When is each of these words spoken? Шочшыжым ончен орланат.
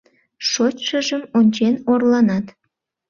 Шочшыжым 0.49 1.21
ончен 1.37 1.75
орланат. 1.91 2.45